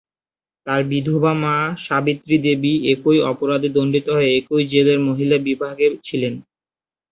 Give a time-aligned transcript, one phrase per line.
[0.67, 1.55] তার বিধবা মা
[1.85, 6.33] সাবিত্রী দেবী একই অপরাধে দণ্ডিত হয়ে একই জেলের মহিলা বিভাগে ছিলেন।